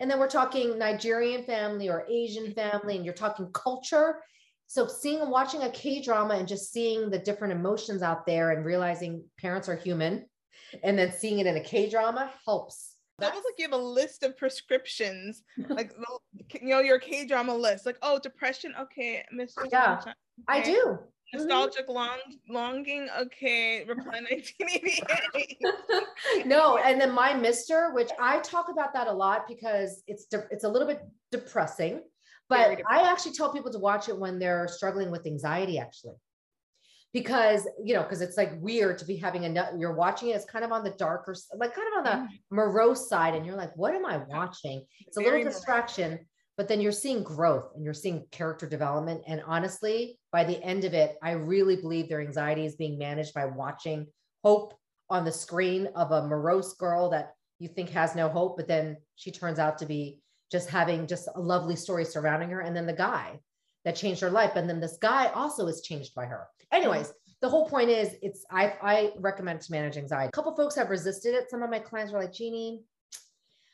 and 0.00 0.10
then 0.10 0.18
we're 0.18 0.28
talking 0.28 0.78
Nigerian 0.78 1.44
family 1.44 1.88
or 1.88 2.06
Asian 2.08 2.52
family, 2.52 2.96
and 2.96 3.04
you're 3.04 3.14
talking 3.14 3.50
culture. 3.52 4.20
So 4.66 4.86
seeing 4.86 5.20
and 5.20 5.30
watching 5.30 5.62
a 5.62 5.70
K 5.70 6.02
drama 6.02 6.34
and 6.34 6.46
just 6.46 6.72
seeing 6.72 7.10
the 7.10 7.18
different 7.18 7.52
emotions 7.52 8.02
out 8.02 8.26
there 8.26 8.52
and 8.52 8.64
realizing 8.64 9.24
parents 9.40 9.68
are 9.68 9.76
human, 9.76 10.26
and 10.84 10.98
then 10.98 11.12
seeing 11.12 11.40
it 11.40 11.46
in 11.46 11.56
a 11.56 11.62
K 11.62 11.90
drama 11.90 12.30
helps. 12.44 12.94
That 13.18 13.34
was 13.34 13.42
like 13.44 13.58
you 13.58 13.64
have 13.64 13.72
a 13.72 13.76
list 13.76 14.22
of 14.22 14.36
prescriptions, 14.36 15.42
like 15.68 15.92
you 16.60 16.68
know 16.68 16.80
your 16.80 16.98
K 16.98 17.26
drama 17.26 17.54
list. 17.54 17.84
Like 17.84 17.98
oh, 18.02 18.18
depression, 18.18 18.74
okay, 18.80 19.24
Mr. 19.34 19.66
Yeah, 19.70 19.98
okay. 20.00 20.12
I 20.46 20.62
do. 20.62 20.98
Mm-hmm. 21.34 21.46
nostalgic 21.46 21.88
mm-hmm. 21.88 21.92
long 21.92 22.18
longing 22.48 23.06
okay 23.20 23.84
reply 23.84 24.04
1988 24.30 26.46
no 26.46 26.78
and 26.78 26.98
then 26.98 27.12
my 27.12 27.34
mister 27.34 27.92
which 27.92 28.08
i 28.18 28.38
talk 28.38 28.70
about 28.70 28.94
that 28.94 29.08
a 29.08 29.12
lot 29.12 29.46
because 29.46 30.02
it's 30.06 30.24
de- 30.24 30.46
it's 30.50 30.64
a 30.64 30.68
little 30.68 30.88
bit 30.88 31.02
depressing 31.30 32.00
but 32.48 32.80
i 32.90 33.02
actually 33.02 33.32
tell 33.32 33.52
people 33.52 33.70
to 33.70 33.78
watch 33.78 34.08
it 34.08 34.18
when 34.18 34.38
they're 34.38 34.66
struggling 34.68 35.10
with 35.10 35.26
anxiety 35.26 35.78
actually 35.78 36.14
because 37.12 37.66
you 37.82 37.94
know 37.94 38.02
because 38.02 38.20
it's 38.20 38.36
like 38.36 38.52
weird 38.60 38.98
to 38.98 39.04
be 39.04 39.16
having 39.16 39.44
a 39.44 39.70
you're 39.78 39.94
watching 39.94 40.28
it 40.28 40.36
it's 40.36 40.44
kind 40.44 40.64
of 40.64 40.72
on 40.72 40.84
the 40.84 40.90
darker 40.90 41.34
like 41.56 41.74
kind 41.74 41.88
of 41.88 41.98
on 41.98 42.04
the 42.04 42.24
mm-hmm. 42.24 42.54
morose 42.54 43.08
side 43.08 43.34
and 43.34 43.46
you're 43.46 43.56
like 43.56 43.74
what 43.76 43.94
am 43.94 44.04
i 44.04 44.18
watching 44.28 44.84
it's 45.06 45.16
a 45.16 45.20
Very 45.20 45.38
little 45.38 45.50
distraction 45.50 46.18
but 46.58 46.66
then 46.66 46.80
you're 46.80 46.90
seeing 46.90 47.22
growth 47.22 47.70
and 47.76 47.84
you're 47.84 47.94
seeing 47.94 48.26
character 48.32 48.66
development. 48.66 49.22
And 49.28 49.40
honestly, 49.46 50.18
by 50.32 50.42
the 50.42 50.60
end 50.62 50.84
of 50.84 50.92
it, 50.92 51.16
I 51.22 51.30
really 51.30 51.76
believe 51.76 52.08
their 52.08 52.20
anxiety 52.20 52.66
is 52.66 52.74
being 52.74 52.98
managed 52.98 53.32
by 53.32 53.46
watching 53.46 54.08
hope 54.42 54.74
on 55.08 55.24
the 55.24 55.30
screen 55.30 55.88
of 55.94 56.10
a 56.10 56.26
morose 56.26 56.74
girl 56.74 57.10
that 57.10 57.30
you 57.60 57.68
think 57.68 57.90
has 57.90 58.16
no 58.16 58.28
hope, 58.28 58.56
but 58.56 58.66
then 58.66 58.96
she 59.14 59.30
turns 59.30 59.60
out 59.60 59.78
to 59.78 59.86
be 59.86 60.18
just 60.50 60.68
having 60.68 61.06
just 61.06 61.28
a 61.32 61.40
lovely 61.40 61.76
story 61.76 62.04
surrounding 62.04 62.50
her. 62.50 62.60
And 62.60 62.74
then 62.74 62.86
the 62.86 62.92
guy 62.92 63.38
that 63.84 63.96
changed 63.96 64.20
her 64.20 64.30
life. 64.30 64.56
And 64.56 64.68
then 64.68 64.80
this 64.80 64.98
guy 65.00 65.26
also 65.28 65.66
is 65.66 65.82
changed 65.82 66.14
by 66.14 66.26
her. 66.26 66.46
Anyways, 66.72 67.12
the 67.40 67.48
whole 67.48 67.68
point 67.68 67.90
is 67.90 68.16
it's 68.22 68.44
I 68.50 68.74
I 68.82 69.12
recommend 69.18 69.60
to 69.62 69.72
manage 69.72 69.96
anxiety. 69.96 70.28
A 70.28 70.32
couple 70.32 70.54
folks 70.56 70.74
have 70.74 70.90
resisted 70.90 71.34
it. 71.34 71.50
Some 71.50 71.62
of 71.62 71.70
my 71.70 71.78
clients 71.78 72.12
were 72.12 72.20
like, 72.20 72.32
Jeanie, 72.32 72.82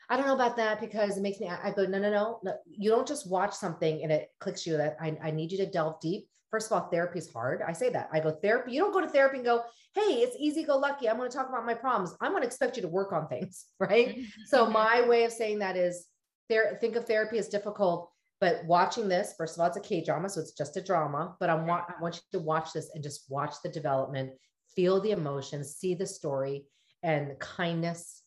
I 0.09 0.17
don't 0.17 0.27
know 0.27 0.35
about 0.35 0.57
that 0.57 0.81
because 0.81 1.17
it 1.17 1.23
makes 1.23 1.41
me, 1.41 1.49
I 1.49 1.71
go, 1.71 1.87
no, 1.87 1.99
no, 1.99 2.11
no, 2.11 2.41
no. 2.43 2.55
You 2.67 2.91
don't 2.91 3.09
just 3.09 3.29
watch 3.29 3.55
something 3.55 4.03
and 4.03 4.13
it 4.13 4.29
clicks 4.39 4.67
you 4.67 4.77
that 4.77 4.97
I, 5.01 5.17
I 5.23 5.31
need 5.31 5.51
you 5.51 5.59
to 5.59 5.71
delve 5.71 6.01
deep. 6.01 6.29
First 6.51 6.71
of 6.71 6.81
all, 6.81 6.89
therapy 6.89 7.19
is 7.19 7.33
hard. 7.33 7.63
I 7.67 7.73
say 7.73 7.89
that. 7.91 8.11
I 8.13 8.21
go 8.21 8.31
therapy. 8.31 8.73
You 8.73 8.81
don't 8.81 8.93
go 8.93 9.01
to 9.01 9.09
therapy 9.09 9.39
and 9.39 9.45
go, 9.45 9.63
hey, 9.95 10.21
it's 10.23 10.37
easy 10.39 10.63
go 10.63 10.77
lucky. 10.77 11.09
I'm 11.09 11.17
going 11.17 11.31
to 11.31 11.37
talk 11.37 11.49
about 11.49 11.67
my 11.67 11.75
problems. 11.75 12.15
I'm 12.21 12.33
going 12.33 12.43
to 12.43 12.47
expect 12.47 12.77
you 12.77 12.83
to 12.83 12.89
work 12.89 13.13
on 13.13 13.29
things. 13.29 13.67
Right. 13.81 14.19
So 14.47 14.67
my 14.69 15.07
way 15.07 15.25
of 15.25 15.33
saying 15.33 15.61
that 15.61 15.77
is 15.77 16.07
there, 16.49 16.79
think 16.81 16.97
of 16.97 17.07
therapy 17.07 17.39
as 17.39 17.49
difficult, 17.49 18.11
but 18.41 18.65
watching 18.67 19.09
this, 19.09 19.35
first 19.39 19.57
of 19.57 19.61
all, 19.61 19.69
it's 19.69 19.77
a 19.77 19.81
K 19.81 20.03
drama. 20.05 20.29
So 20.29 20.41
it's 20.41 20.53
just 20.53 20.77
a 20.77 20.83
drama, 20.83 21.37
but 21.41 21.51
I'm, 21.51 21.69
I 21.71 21.79
uh-huh. 21.79 21.95
want 22.01 22.17
you 22.17 22.39
to 22.39 22.45
watch 22.45 22.73
this 22.73 22.91
and 22.95 23.03
just 23.03 23.25
watch 23.29 23.55
the 23.63 23.71
development, 23.71 24.33
feel 24.75 25.01
the 25.01 25.13
emotions, 25.13 25.77
see 25.77 25.95
the 25.95 26.07
story 26.07 26.67
and 27.03 27.31
the 27.31 27.37
kindness 27.37 28.23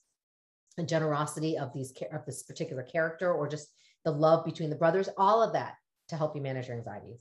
and 0.78 0.88
generosity 0.88 1.58
of 1.58 1.74
these 1.74 1.94
of 2.14 2.26
this 2.26 2.44
particular 2.44 2.84
character 2.84 3.34
or 3.34 3.48
just 3.48 3.70
the 4.06 4.12
love 4.12 4.46
between 4.46 4.70
the 4.70 4.76
brothers 4.76 5.10
all 5.18 5.42
of 5.42 5.54
that 5.54 5.74
to 6.10 6.16
help 6.16 6.36
you 6.36 6.42
manage 6.42 6.68
your 6.68 6.78
anxiety. 6.78 7.20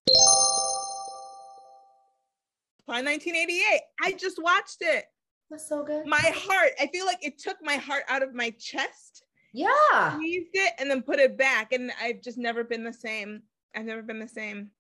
Reply 2.81 3.03
1988 3.03 3.81
i 4.03 4.13
just 4.13 4.41
watched 4.41 4.79
it. 4.81 5.07
That's 5.51 5.69
so 5.69 5.83
good. 5.83 6.07
My 6.07 6.33
heart 6.35 6.73
i 6.79 6.87
feel 6.89 7.07
like 7.07 7.25
it 7.25 7.39
took 7.39 7.57
my 7.63 7.77
heart 7.77 8.05
out 8.09 8.23
of 8.23 8.35
my 8.35 8.51
chest 8.59 9.25
yeah 9.57 10.15
squeezed 10.15 10.51
it 10.55 10.73
and 10.79 10.91
then 10.91 11.03
put 11.03 11.19
it 11.19 11.37
back 11.37 11.73
and 11.73 11.91
i've 12.03 12.21
just 12.23 12.39
never 12.39 12.63
been 12.63 12.85
the 12.85 12.93
same 12.93 13.43
i've 13.75 13.85
never 13.85 14.03
been 14.03 14.19
the 14.19 14.29
same 14.29 14.71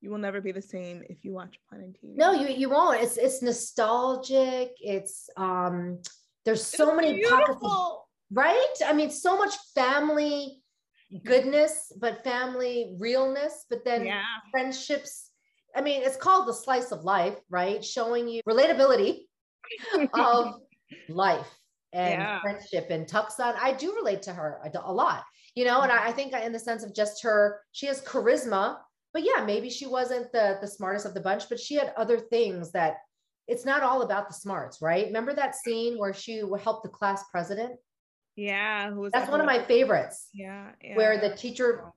you 0.00 0.10
will 0.10 0.18
never 0.18 0.40
be 0.40 0.52
the 0.52 0.62
same 0.62 1.02
if 1.08 1.24
you 1.24 1.32
watch 1.32 1.58
Planet 1.68 1.94
TV. 1.94 2.16
No, 2.16 2.32
you 2.32 2.48
you 2.48 2.68
won't. 2.68 3.02
It's 3.02 3.16
it's 3.16 3.42
nostalgic. 3.42 4.72
It's 4.80 5.28
um 5.36 6.00
there's 6.44 6.64
so 6.64 6.90
it's 6.90 6.96
many 6.96 7.14
beautiful. 7.14 7.38
pockets 7.38 7.60
of, 7.64 7.98
right? 8.30 8.74
I 8.86 8.92
mean, 8.92 9.10
so 9.10 9.36
much 9.36 9.54
family 9.74 10.62
goodness, 11.24 11.92
but 11.98 12.22
family 12.24 12.94
realness, 12.98 13.64
but 13.70 13.84
then 13.84 14.06
yeah. 14.06 14.22
friendships. 14.50 15.30
I 15.74 15.80
mean, 15.80 16.02
it's 16.02 16.16
called 16.16 16.46
the 16.46 16.54
slice 16.54 16.92
of 16.92 17.04
life, 17.04 17.36
right? 17.50 17.84
Showing 17.84 18.28
you 18.28 18.42
relatability 18.48 19.22
of 20.14 20.54
life 21.08 21.50
and 21.96 22.20
yeah. 22.20 22.40
friendship 22.40 22.88
and 22.90 23.08
Tucson. 23.08 23.54
I 23.60 23.72
do 23.72 23.94
relate 23.94 24.22
to 24.22 24.32
her 24.32 24.60
a, 24.74 24.92
lot, 24.92 25.24
you 25.54 25.64
know, 25.64 25.80
and 25.80 25.90
I, 25.90 26.08
I 26.08 26.12
think 26.12 26.34
in 26.34 26.52
the 26.52 26.58
sense 26.58 26.84
of 26.84 26.94
just 26.94 27.22
her, 27.22 27.60
she 27.72 27.86
has 27.86 28.02
charisma, 28.02 28.76
but 29.12 29.24
yeah, 29.24 29.44
maybe 29.44 29.70
she 29.70 29.86
wasn't 29.86 30.30
the 30.32 30.58
the 30.60 30.68
smartest 30.68 31.06
of 31.06 31.14
the 31.14 31.20
bunch, 31.20 31.48
but 31.48 31.58
she 31.58 31.74
had 31.74 31.92
other 31.96 32.18
things 32.18 32.72
that 32.72 32.96
it's 33.48 33.64
not 33.64 33.82
all 33.82 34.02
about 34.02 34.28
the 34.28 34.34
smarts, 34.34 34.82
right? 34.82 35.06
Remember 35.06 35.32
that 35.32 35.54
scene 35.54 35.98
where 35.98 36.12
she 36.12 36.42
helped 36.62 36.82
the 36.82 36.90
class 36.90 37.24
president? 37.30 37.76
Yeah, 38.34 38.90
that's 39.12 39.30
one 39.30 39.40
of 39.40 39.46
my 39.46 39.62
favorites. 39.64 40.28
Yeah, 40.34 40.72
yeah, 40.84 40.96
where 40.96 41.18
the 41.18 41.34
teacher, 41.34 41.92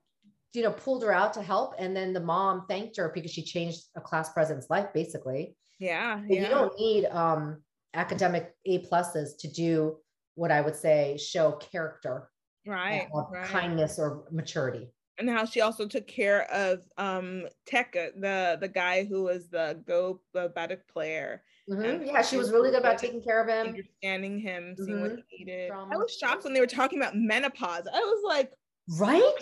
you 0.54 0.62
know, 0.62 0.72
pulled 0.72 1.02
her 1.02 1.12
out 1.12 1.34
to 1.34 1.42
help, 1.42 1.74
and 1.78 1.94
then 1.94 2.14
the 2.14 2.20
mom 2.20 2.64
thanked 2.68 2.96
her 2.96 3.12
because 3.14 3.32
she 3.32 3.42
changed 3.42 3.82
a 3.96 4.00
class 4.00 4.32
president's 4.32 4.70
life, 4.70 4.86
basically. 4.94 5.54
Yeah, 5.78 6.22
yeah. 6.26 6.42
You 6.42 6.48
don't 6.48 6.78
need 6.78 7.04
um, 7.06 7.62
academic 7.94 8.54
A 8.66 8.84
pluses 8.86 9.36
to 9.38 9.48
do 9.48 9.96
what 10.34 10.50
I 10.50 10.60
would 10.60 10.76
say 10.76 11.18
show 11.18 11.52
character, 11.52 12.30
right, 12.66 13.08
uh, 13.14 13.22
right. 13.30 13.46
kindness 13.46 13.98
or 13.98 14.24
maturity. 14.30 14.88
And 15.18 15.28
how 15.28 15.44
she 15.44 15.60
also 15.60 15.86
took 15.86 16.06
care 16.06 16.50
of 16.50 16.80
um 16.96 17.46
Tekka, 17.70 18.12
the 18.18 18.56
the 18.60 18.68
guy 18.68 19.04
who 19.04 19.24
was 19.24 19.48
the 19.48 19.82
go 19.86 20.20
baduk 20.34 20.86
player. 20.90 21.42
Mm-hmm. 21.68 22.06
Yeah, 22.06 22.22
she 22.22 22.36
was 22.36 22.50
really 22.50 22.70
good 22.70 22.80
about 22.80 22.98
taking 22.98 23.22
care 23.22 23.42
of 23.42 23.48
him, 23.48 23.68
understanding 23.68 24.40
him, 24.40 24.74
seeing 24.76 24.98
mm-hmm. 24.98 25.02
what 25.02 25.24
he 25.28 25.44
needed. 25.44 25.68
Drama. 25.68 25.94
I 25.94 25.98
was 25.98 26.16
shocked 26.16 26.44
when 26.44 26.54
they 26.54 26.60
were 26.60 26.66
talking 26.66 26.98
about 26.98 27.16
menopause. 27.16 27.86
I 27.92 27.98
was 27.98 28.22
like, 28.26 28.52
right? 28.98 29.32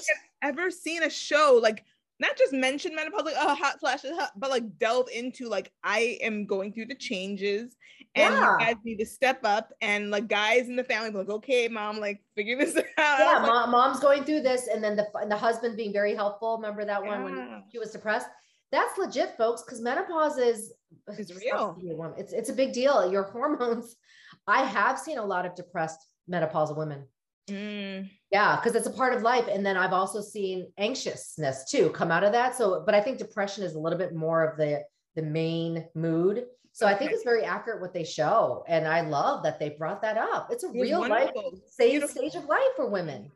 ever 0.43 0.71
seen 0.71 1.02
a 1.02 1.11
show 1.11 1.59
like 1.62 1.85
not 2.20 2.37
just 2.37 2.52
mention 2.52 2.94
menopause, 2.94 3.25
like 3.25 3.34
oh 3.38 3.54
hot 3.54 3.78
flashes, 3.80 4.16
hot, 4.16 4.32
but 4.37 4.50
like 4.50 4.78
delve 4.78 5.08
into 5.14 5.48
like 5.48 5.72
I 5.84 6.18
am 6.20 6.46
going 6.46 6.72
through 6.72 6.87
the 6.87 6.94
changes 6.96 7.76
and 8.14 8.34
yeah. 8.34 8.52
you 8.52 8.58
guys 8.58 8.76
need 8.84 8.98
to 8.98 9.06
step 9.06 9.40
up 9.44 9.72
and 9.80 10.10
like 10.10 10.28
guys 10.28 10.68
in 10.68 10.76
the 10.76 10.84
family 10.84 11.10
like 11.10 11.28
okay 11.28 11.68
mom 11.68 11.98
like 11.98 12.22
figure 12.34 12.56
this 12.56 12.76
out. 12.98 13.18
Yeah, 13.18 13.46
like, 13.46 13.68
mom's 13.70 14.00
going 14.00 14.25
through 14.25 14.40
this 14.40 14.68
and 14.68 14.82
then 14.82 14.96
the 14.96 15.06
the 15.28 15.37
husband 15.37 15.76
being 15.76 15.92
very 15.92 16.14
helpful. 16.14 16.56
Remember 16.56 16.84
that 16.84 17.04
one 17.04 17.20
yeah. 17.20 17.37
when 17.37 17.62
she 17.70 17.78
was 17.78 17.90
depressed? 17.92 18.26
That's 18.70 18.98
legit, 18.98 19.37
folks, 19.37 19.62
because 19.62 19.80
menopause 19.80 20.37
is 20.37 20.72
it's 21.06 21.34
real. 21.34 21.76
It's 22.18 22.32
it's 22.32 22.50
a 22.50 22.52
big 22.52 22.72
deal. 22.72 23.10
Your 23.10 23.25
hormones. 23.25 23.96
I 24.46 24.62
have 24.62 24.98
seen 24.98 25.18
a 25.18 25.25
lot 25.25 25.46
of 25.46 25.54
depressed 25.54 26.00
menopausal 26.30 26.76
women. 26.76 27.06
Mm. 27.48 28.10
Yeah, 28.30 28.56
because 28.56 28.75
it's 28.75 28.87
a 28.87 28.90
part 28.90 29.14
of 29.14 29.23
life. 29.23 29.47
And 29.50 29.64
then 29.64 29.76
I've 29.76 29.92
also 29.92 30.20
seen 30.20 30.70
anxiousness 30.76 31.70
too 31.70 31.90
come 31.90 32.11
out 32.11 32.25
of 32.25 32.32
that. 32.32 32.54
So, 32.56 32.82
but 32.85 32.94
I 32.94 33.00
think 33.00 33.18
depression 33.18 33.64
is 33.64 33.75
a 33.75 33.78
little 33.78 33.99
bit 33.99 34.14
more 34.14 34.44
of 34.44 34.58
the 34.58 34.82
the 35.16 35.23
main 35.23 35.87
mood. 35.94 36.44
So 36.73 36.87
okay. 36.87 36.94
I 36.94 36.99
think 36.99 37.11
it's 37.12 37.25
very 37.25 37.42
accurate 37.42 37.80
what 37.80 37.92
they 37.92 38.04
show. 38.04 38.64
And 38.68 38.87
I 38.87 39.00
love 39.00 39.42
that 39.42 39.58
they 39.58 39.70
brought 39.70 40.00
that 40.02 40.16
up. 40.16 40.49
It's 40.50 40.62
a 40.62 40.68
it's 40.68 40.76
real 40.76 41.00
life 41.08 41.30
stage, 41.66 42.04
stage 42.04 42.35
of 42.35 42.44
life 42.44 42.61
for 42.76 42.88
women. 42.88 43.30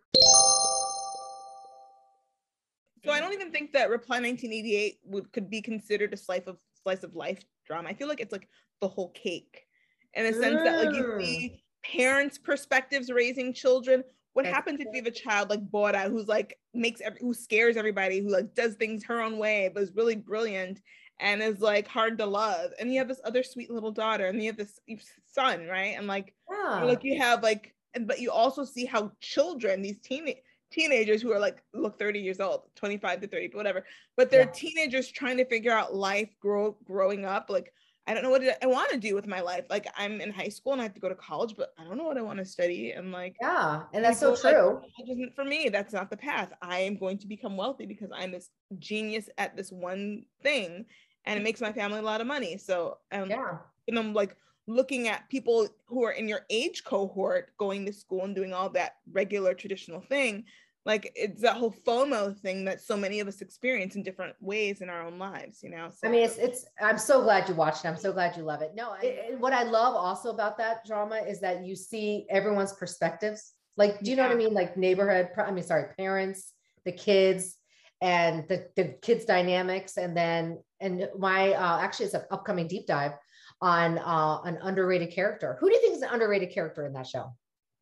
So 3.04 3.10
I 3.10 3.18
don't 3.18 3.32
even 3.32 3.50
think 3.50 3.72
that 3.72 3.90
Reply 3.90 4.20
1988 4.20 4.98
would 5.06 5.32
could 5.32 5.50
be 5.50 5.60
considered 5.60 6.12
a 6.12 6.16
slice 6.16 6.46
of 6.46 6.58
slice 6.82 7.02
of 7.02 7.16
life 7.16 7.42
drama. 7.66 7.88
I 7.88 7.94
feel 7.94 8.08
like 8.08 8.20
it's 8.20 8.32
like 8.32 8.48
the 8.80 8.88
whole 8.88 9.10
cake 9.10 9.66
in 10.14 10.26
a 10.26 10.32
sense 10.32 10.62
that 10.62 10.86
like 10.86 10.94
you 10.94 11.16
see 11.18 11.64
parents' 11.82 12.38
perspectives 12.38 13.10
raising 13.10 13.52
children. 13.52 14.04
What 14.32 14.44
That's 14.44 14.54
happens 14.54 14.80
if 14.80 14.86
you 14.92 15.02
have 15.02 15.06
a 15.06 15.10
child 15.10 15.50
like 15.50 15.60
Bora 15.70 16.08
who's 16.08 16.28
like 16.28 16.58
makes 16.72 17.00
every, 17.00 17.20
who 17.20 17.34
scares 17.34 17.76
everybody, 17.76 18.20
who 18.20 18.30
like 18.30 18.54
does 18.54 18.74
things 18.74 19.04
her 19.04 19.20
own 19.20 19.38
way, 19.38 19.70
but 19.72 19.82
is 19.82 19.94
really 19.94 20.16
brilliant 20.16 20.80
and 21.20 21.42
is 21.42 21.60
like 21.60 21.86
hard 21.86 22.18
to 22.18 22.26
love. 22.26 22.70
And 22.80 22.92
you 22.92 22.98
have 22.98 23.08
this 23.08 23.20
other 23.24 23.42
sweet 23.42 23.70
little 23.70 23.92
daughter, 23.92 24.26
and 24.26 24.40
you 24.42 24.48
have 24.48 24.56
this 24.56 24.80
son, 25.26 25.66
right? 25.66 25.94
And 25.96 26.06
like, 26.06 26.34
yeah. 26.50 26.82
like 26.82 27.04
you 27.04 27.18
have 27.18 27.42
like, 27.42 27.74
and 27.94 28.06
but 28.06 28.20
you 28.20 28.30
also 28.30 28.64
see 28.64 28.84
how 28.84 29.12
children, 29.20 29.82
these 29.82 30.00
teen 30.00 30.34
teenagers 30.70 31.20
who 31.20 31.30
are 31.30 31.38
like 31.38 31.62
look 31.74 31.98
30 31.98 32.18
years 32.18 32.40
old 32.40 32.62
25 32.76 33.20
to 33.20 33.26
30 33.28 33.50
whatever 33.52 33.84
but 34.16 34.30
they're 34.30 34.44
yeah. 34.44 34.52
teenagers 34.52 35.06
trying 35.06 35.36
to 35.36 35.44
figure 35.44 35.70
out 35.70 35.94
life 35.94 36.30
grow 36.40 36.74
growing 36.86 37.26
up 37.26 37.50
like 37.50 37.74
I 38.06 38.14
don't 38.14 38.24
know 38.24 38.30
what 38.30 38.42
I 38.60 38.66
want 38.66 38.90
to 38.90 38.98
do 38.98 39.14
with 39.14 39.28
my 39.28 39.40
life. 39.40 39.64
Like 39.70 39.86
I'm 39.96 40.20
in 40.20 40.32
high 40.32 40.48
school 40.48 40.72
and 40.72 40.80
I 40.80 40.84
have 40.84 40.94
to 40.94 41.00
go 41.00 41.08
to 41.08 41.14
college, 41.14 41.54
but 41.56 41.72
I 41.78 41.84
don't 41.84 41.96
know 41.96 42.04
what 42.04 42.18
I 42.18 42.22
want 42.22 42.40
to 42.40 42.44
study. 42.44 42.90
And 42.90 43.12
like, 43.12 43.36
yeah, 43.40 43.82
and 43.92 44.04
that's 44.04 44.18
so 44.18 44.34
true. 44.34 44.80
Like, 44.82 45.08
isn't 45.08 45.36
for 45.36 45.44
me. 45.44 45.68
That's 45.68 45.92
not 45.92 46.10
the 46.10 46.16
path. 46.16 46.52
I 46.60 46.80
am 46.80 46.96
going 46.96 47.18
to 47.18 47.28
become 47.28 47.56
wealthy 47.56 47.86
because 47.86 48.10
I'm 48.12 48.32
this 48.32 48.50
genius 48.78 49.28
at 49.38 49.56
this 49.56 49.70
one 49.70 50.24
thing, 50.42 50.84
and 51.26 51.38
it 51.38 51.42
makes 51.42 51.60
my 51.60 51.72
family 51.72 52.00
a 52.00 52.02
lot 52.02 52.20
of 52.20 52.26
money. 52.26 52.58
So 52.58 52.98
um, 53.12 53.30
yeah, 53.30 53.58
and 53.86 53.98
I'm 53.98 54.12
like 54.14 54.36
looking 54.66 55.06
at 55.06 55.28
people 55.28 55.68
who 55.86 56.04
are 56.04 56.12
in 56.12 56.28
your 56.28 56.40
age 56.50 56.82
cohort 56.84 57.52
going 57.56 57.86
to 57.86 57.92
school 57.92 58.24
and 58.24 58.34
doing 58.34 58.52
all 58.52 58.68
that 58.70 58.96
regular 59.12 59.54
traditional 59.54 60.00
thing 60.00 60.44
like 60.84 61.12
it's 61.14 61.42
that 61.42 61.56
whole 61.56 61.74
FOMO 61.86 62.36
thing 62.36 62.64
that 62.64 62.80
so 62.80 62.96
many 62.96 63.20
of 63.20 63.28
us 63.28 63.40
experience 63.40 63.94
in 63.94 64.02
different 64.02 64.34
ways 64.40 64.80
in 64.80 64.88
our 64.88 65.02
own 65.02 65.18
lives, 65.18 65.62
you 65.62 65.70
know. 65.70 65.90
So. 65.90 66.08
I 66.08 66.10
mean, 66.10 66.24
it's 66.24 66.38
it's. 66.38 66.64
I'm 66.80 66.98
so 66.98 67.22
glad 67.22 67.48
you 67.48 67.54
watched 67.54 67.84
it. 67.84 67.88
I'm 67.88 67.96
so 67.96 68.12
glad 68.12 68.36
you 68.36 68.42
love 68.42 68.62
it. 68.62 68.72
No, 68.74 68.94
it, 69.00 69.38
what 69.38 69.52
I 69.52 69.62
love 69.62 69.94
also 69.94 70.30
about 70.30 70.58
that 70.58 70.84
drama 70.84 71.16
is 71.16 71.40
that 71.40 71.64
you 71.64 71.76
see 71.76 72.26
everyone's 72.30 72.72
perspectives. 72.72 73.52
Like, 73.76 74.00
do 74.00 74.10
you 74.10 74.16
yeah. 74.16 74.24
know 74.24 74.28
what 74.28 74.34
I 74.34 74.38
mean? 74.38 74.54
Like 74.54 74.76
neighborhood. 74.76 75.28
I 75.36 75.52
mean, 75.52 75.64
sorry, 75.64 75.94
parents, 75.96 76.52
the 76.84 76.92
kids, 76.92 77.56
and 78.00 78.48
the 78.48 78.66
the 78.74 78.96
kids' 79.02 79.24
dynamics, 79.24 79.96
and 79.96 80.16
then 80.16 80.58
and 80.80 81.08
my 81.16 81.52
uh, 81.52 81.78
actually 81.80 82.06
it's 82.06 82.14
an 82.14 82.24
upcoming 82.32 82.66
deep 82.66 82.88
dive 82.88 83.12
on 83.60 83.98
uh, 83.98 84.40
an 84.42 84.58
underrated 84.62 85.12
character. 85.12 85.56
Who 85.60 85.68
do 85.68 85.76
you 85.76 85.80
think 85.80 85.94
is 85.94 86.02
an 86.02 86.08
underrated 86.10 86.50
character 86.50 86.84
in 86.84 86.92
that 86.94 87.06
show? 87.06 87.32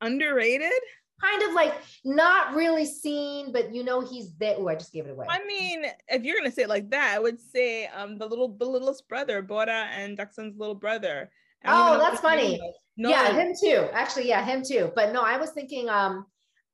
Underrated? 0.03 0.73
Kind 1.21 1.43
of 1.43 1.55
like 1.55 1.75
not 2.05 2.55
really 2.55 2.87
seen, 2.87 3.53
but 3.53 3.75
you 3.75 3.85
know 3.85 4.01
he's 4.01 4.33
there. 4.35 4.57
Oh, 4.59 4.69
I 4.69 4.75
just 4.75 4.93
gave 4.93 5.07
it 5.07 5.11
away. 5.11 5.27
I 5.29 5.45
mean, 5.45 5.85
if 6.09 6.25
you're 6.25 6.37
gonna 6.37 6.51
say 6.51 6.63
it 6.63 6.69
like 6.69 6.91
that, 6.91 7.15
I 7.15 7.19
would 7.19 7.41
say 7.41 7.87
um 7.89 8.19
the 8.19 8.27
little 8.27 8.57
the 8.57 8.65
littlest 8.65 9.09
brother, 9.09 9.43
Bora 9.43 9.89
and 9.93 10.17
Jackson's 10.17 10.59
little 10.59 10.75
brother. 10.75 11.31
Oh, 11.65 11.99
that's 11.99 12.21
funny. 12.21 12.61
No. 12.97 13.11
Yeah, 13.11 13.33
him 13.33 13.55
too. 13.59 13.89
Actually, 13.93 14.29
yeah, 14.29 14.45
him 14.45 14.63
too. 14.63 14.93
But 14.95 15.13
no, 15.13 15.23
I 15.23 15.37
was 15.37 15.51
thinking 15.51 15.89
um 15.89 16.27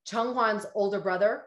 Chung 0.04 0.34
Hwan's 0.34 0.66
older 0.74 1.00
brother. 1.00 1.44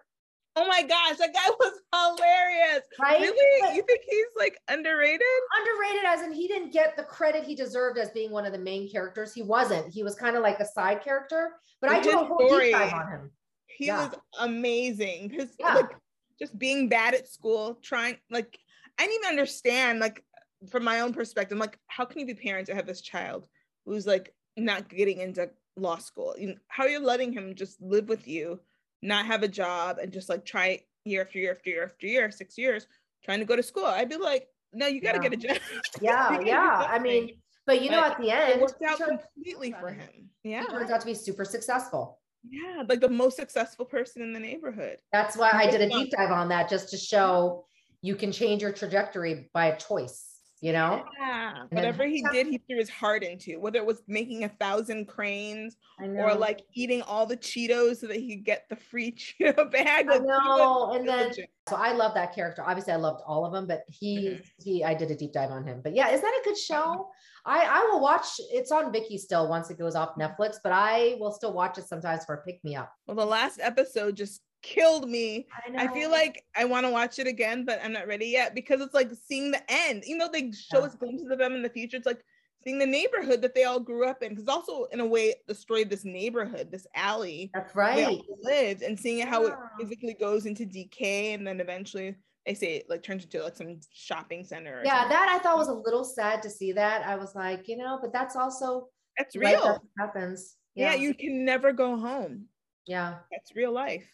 Oh 0.60 0.68
my 0.68 0.82
gosh, 0.82 1.18
that 1.18 1.34
guy 1.34 1.50
was 1.60 1.80
hilarious. 1.94 2.84
Right? 3.00 3.22
Really? 3.22 3.62
But 3.62 3.76
you 3.76 3.84
think 3.84 4.02
he's 4.08 4.26
like 4.38 4.60
underrated? 4.68 5.22
Underrated 5.58 6.06
as 6.06 6.22
in 6.22 6.34
he 6.34 6.48
didn't 6.48 6.74
get 6.74 6.98
the 6.98 7.04
credit 7.04 7.46
he 7.46 7.56
deserved 7.56 7.98
as 7.98 8.10
being 8.10 8.30
one 8.32 8.46
of 8.46 8.52
the 8.52 8.60
main 8.60 8.92
characters. 8.92 9.34
He 9.34 9.42
wasn't. 9.42 9.92
He 9.94 10.04
was 10.04 10.16
kind 10.16 10.36
of 10.36 10.44
like 10.44 10.60
a 10.60 10.66
side 10.66 11.02
character. 11.02 11.54
But 11.80 11.92
I 11.92 12.02
did 12.02 12.14
a 12.14 12.18
whole 12.18 12.46
story, 12.46 12.66
deep 12.66 12.74
dive 12.74 12.94
on 12.94 13.08
him. 13.10 13.32
He 13.68 13.86
yeah. 13.86 14.08
was 14.08 14.18
amazing 14.40 15.30
because 15.30 15.50
yeah. 15.58 15.76
like 15.76 15.96
just 16.38 16.60
being 16.60 16.90
bad 16.90 17.14
at 17.14 17.30
school, 17.30 17.80
trying 17.82 18.18
like 18.30 18.60
I 18.98 19.04
didn't 19.04 19.16
even 19.24 19.30
understand 19.30 20.00
like 20.00 20.26
from 20.70 20.84
my 20.84 21.00
own 21.00 21.14
perspective, 21.14 21.56
I'm 21.56 21.60
like, 21.60 21.80
how 21.88 22.04
can 22.04 22.20
you 22.20 22.26
be 22.26 22.34
parents 22.34 22.70
to 22.70 22.76
have 22.76 22.86
this 22.86 23.00
child 23.00 23.48
who's 23.86 24.06
like 24.06 24.34
not 24.58 24.90
getting 24.90 25.20
into 25.20 25.50
law 25.78 26.00
school? 26.00 26.36
How 26.68 26.84
are 26.84 26.90
you 26.90 27.00
letting 27.00 27.32
him 27.32 27.56
just 27.56 27.82
live 27.82 28.10
with 28.10 28.28
you? 28.28 28.60
Not 29.02 29.26
have 29.26 29.44
a 29.44 29.48
job 29.48 29.98
and 29.98 30.12
just 30.12 30.30
like 30.30 30.46
try 30.46 30.82
year 31.06 31.22
after 31.22 31.40
year 31.40 31.52
after 31.52 31.70
year 31.70 31.84
after 31.84 32.08
year, 32.08 32.32
six 32.32 32.58
years, 32.58 32.88
trying 33.24 33.40
to 33.40 33.46
go 33.46 33.56
to 33.56 33.64
school. 33.64 33.86
I'd 33.86 34.10
be 34.10 34.18
like, 34.18 34.48
no, 34.74 34.88
you 34.88 35.02
got 35.02 35.14
to 35.14 35.24
yeah. 35.24 35.30
get 35.30 35.34
a 35.34 35.48
job. 35.48 35.58
Yeah, 36.02 36.40
yeah. 36.46 36.88
I 36.90 37.00
mean, 37.00 37.40
but 37.66 37.82
you 37.82 37.90
know, 37.90 38.04
at 38.04 38.20
the 38.20 38.32
end, 38.32 38.54
it 38.54 38.62
worked 38.62 38.82
out 38.84 39.00
completely 39.00 39.74
for 39.80 39.90
him. 39.90 40.30
Yeah, 40.44 40.62
he 40.62 40.68
turns 40.68 40.92
out 40.92 41.02
to 41.02 41.06
be 41.06 41.14
super 41.14 41.46
successful. 41.46 42.20
Yeah, 42.50 42.84
like 42.88 43.02
the 43.02 43.10
most 43.10 43.36
successful 43.36 43.86
person 43.86 44.22
in 44.22 44.32
the 44.32 44.40
neighborhood. 44.40 44.98
That's 45.12 45.36
why 45.36 45.52
I 45.54 45.70
did 45.70 45.82
a 45.82 45.90
deep 45.90 46.12
dive 46.12 46.32
on 46.32 46.50
that, 46.50 46.70
just 46.70 46.90
to 46.90 46.98
show 46.98 47.66
you 48.02 48.16
can 48.16 48.32
change 48.32 48.62
your 48.62 48.72
trajectory 48.72 49.50
by 49.54 49.68
a 49.68 49.78
choice 49.78 50.29
you 50.62 50.74
know? 50.74 51.06
Yeah. 51.20 51.64
Whatever 51.70 52.06
he 52.06 52.24
did, 52.32 52.48
he 52.48 52.58
threw 52.58 52.78
his 52.78 52.90
heart 52.90 53.24
into, 53.24 53.60
whether 53.60 53.80
it 53.80 53.86
was 53.86 54.02
making 54.08 54.44
a 54.44 54.50
thousand 54.50 55.08
cranes 55.08 55.78
or 56.00 56.34
like 56.36 56.62
eating 56.74 57.02
all 57.04 57.26
the 57.26 57.38
Cheetos 57.38 57.98
so 57.98 58.08
that 58.08 58.18
he 58.18 58.36
could 58.36 58.46
get 58.46 58.66
the 58.70 58.76
free 58.76 59.12
Cheeto 59.42 59.72
bag. 59.72 60.08
I 60.10 60.18
know. 60.18 60.94
And 60.94 61.08
then, 61.08 61.32
so 61.68 61.76
I 61.76 61.94
love 61.94 62.14
that 62.16 62.36
character. 62.36 62.64
Obviously, 62.66 62.94
I 62.94 62.98
loved 62.98 63.22
all 63.26 63.46
of 63.46 63.54
them, 63.54 63.68
but 63.68 63.84
he, 63.88 64.30
mm-hmm. 64.30 64.42
he, 64.58 64.84
I 64.84 64.94
did 64.94 65.12
a 65.12 65.16
deep 65.16 65.34
dive 65.34 65.52
on 65.52 65.66
him. 65.66 65.82
But 65.84 65.96
yeah, 65.96 66.10
is 66.10 66.22
that 66.22 66.42
a 66.42 66.48
good 66.48 66.58
show? 66.58 67.10
I, 67.46 67.64
I 67.64 67.90
will 67.90 68.02
watch. 68.02 68.28
It's 68.52 68.72
on 68.72 68.92
Viki 68.92 69.18
still 69.18 69.48
once 69.48 69.70
it 69.70 69.80
goes 69.80 69.96
off 69.96 70.16
Netflix, 70.20 70.58
but 70.62 70.74
I 70.74 71.16
will 71.20 71.32
still 71.32 71.54
watch 71.54 71.78
it 71.78 71.88
sometimes 71.88 72.26
for 72.26 72.36
a 72.36 72.42
pick 72.44 72.64
me 72.64 72.76
up. 72.76 72.92
Well, 73.08 73.16
the 73.16 73.26
last 73.26 73.60
episode 73.62 74.18
just 74.18 74.42
killed 74.62 75.10
me. 75.10 75.48
I, 75.78 75.86
I 75.86 75.88
feel 75.94 76.12
like 76.12 76.44
I 76.56 76.66
want 76.66 76.86
to 76.86 76.92
watch 76.92 77.20
it 77.20 77.28
again, 77.28 77.66
but 77.66 77.80
I'm 77.84 77.94
not 77.94 78.08
ready 78.08 78.28
yet 78.28 78.56
because 78.56 78.82
it's 78.82 78.94
like 78.94 79.12
seeing 79.28 79.52
the 79.52 79.62
end. 79.70 80.04
You 80.06 80.18
know, 80.18 80.30
they 80.32 80.52
show 80.52 80.80
yeah. 80.80 80.86
us 80.86 80.96
glimpses 80.96 81.30
of 81.30 81.40
them 81.40 81.54
in 81.54 81.62
the 81.62 81.70
future. 81.70 81.98
It's 81.98 82.06
like 82.06 82.24
seeing 82.64 82.80
the 82.80 82.86
neighborhood 82.86 83.42
that 83.42 83.56
they 83.56 83.64
all 83.64 83.80
grew 83.80 84.08
up 84.08 84.24
in. 84.24 84.30
Because 84.30 84.48
also, 84.48 84.86
in 84.86 85.00
a 85.00 85.06
way, 85.06 85.36
the 85.48 85.56
story 85.56 85.84
of 85.84 85.90
this 85.90 86.06
neighborhood, 86.06 86.72
this 86.72 86.88
alley. 86.96 87.52
That's 87.54 87.76
right. 87.76 88.20
lived 88.42 88.82
and 88.82 89.00
seeing 89.00 89.26
how 89.26 89.44
yeah. 89.44 89.54
it 89.54 89.56
physically 89.80 90.16
goes 90.20 90.46
into 90.46 90.66
decay 90.66 91.34
and 91.34 91.46
then 91.46 91.60
eventually 91.60 92.16
they 92.46 92.54
say 92.54 92.78
it 92.78 92.90
like 92.90 93.04
turns 93.04 93.24
into 93.24 93.44
like 93.44 93.56
some 93.56 93.80
shopping 93.94 94.44
center. 94.44 94.82
Yeah, 94.84 95.02
something. 95.02 95.10
that 95.10 95.30
I 95.30 95.40
thought 95.44 95.58
was 95.58 95.68
a 95.68 95.74
little 95.74 96.04
sad 96.04 96.42
to 96.44 96.50
see 96.50 96.72
that. 96.74 97.06
I 97.06 97.16
was 97.16 97.36
like, 97.36 97.68
you 97.68 97.78
know, 97.78 98.00
but 98.02 98.12
that's 98.12 98.36
also 98.36 98.88
that's 99.18 99.36
real. 99.36 99.62
That 99.62 99.82
happens. 100.00 100.56
Yeah. 100.76 100.94
yeah, 100.94 101.00
you 101.00 101.14
can 101.14 101.46
never 101.46 101.74
go 101.74 101.98
home. 101.98 102.46
Yeah. 102.88 103.16
That's 103.32 103.56
real 103.56 103.72
life. 103.72 104.08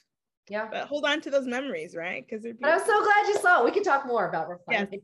Yeah. 0.50 0.68
But 0.70 0.88
hold 0.88 1.06
on 1.06 1.22
to 1.22 1.32
those 1.32 1.48
memories, 1.48 1.96
right? 1.96 2.25
Because 2.28 2.44
they're 2.44 2.54
I'm 2.64 2.80
so 2.80 3.04
glad 3.04 3.28
you 3.28 3.38
saw 3.40 3.62
it. 3.62 3.66
We 3.66 3.72
can 3.72 3.84
talk 3.84 4.06
more 4.06 4.30
about 4.30 4.48
reflecting. 4.48 5.02